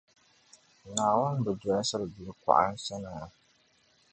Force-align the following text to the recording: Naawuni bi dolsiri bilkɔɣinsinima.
Naawuni 0.93 1.39
bi 1.45 1.51
dolsiri 1.61 2.05
bilkɔɣinsinima. 2.13 3.25